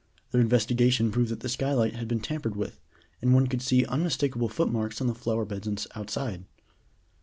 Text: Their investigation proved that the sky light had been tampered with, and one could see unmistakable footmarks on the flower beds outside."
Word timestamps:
Their 0.31 0.41
investigation 0.41 1.11
proved 1.11 1.29
that 1.29 1.41
the 1.41 1.47
sky 1.47 1.73
light 1.73 1.95
had 1.95 2.07
been 2.07 2.21
tampered 2.21 2.55
with, 2.55 2.79
and 3.21 3.35
one 3.35 3.45
could 3.45 3.61
see 3.61 3.85
unmistakable 3.85 4.49
footmarks 4.49 4.99
on 4.99 5.05
the 5.05 5.13
flower 5.13 5.45
beds 5.45 5.85
outside." 5.93 6.45